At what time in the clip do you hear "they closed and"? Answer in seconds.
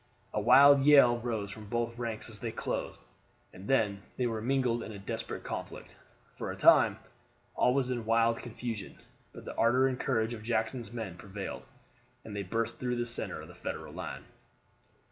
2.39-3.67